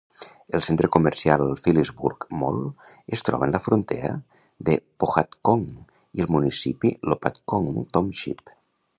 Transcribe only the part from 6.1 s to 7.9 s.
i el municipi Lopatcong